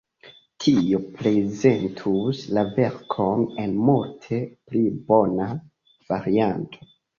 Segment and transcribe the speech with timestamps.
[0.63, 5.51] Tio prezentus la verkon en multe pli bona
[6.11, 6.93] varianto.